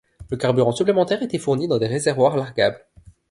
[0.31, 2.83] Le carburant supplémentaire était fourni dans des réservoirs largables.